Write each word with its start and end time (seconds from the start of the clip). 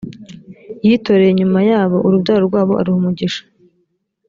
yitoreye 0.87 1.31
nyuma 1.39 1.59
yabo 1.69 1.97
urubyaro 2.07 2.41
rwabo 2.49 2.73
aruha 2.81 2.99
imigisha 3.01 3.43